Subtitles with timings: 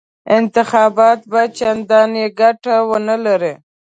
[0.37, 3.53] انتخابات به چنداني ګټه ونه کړي.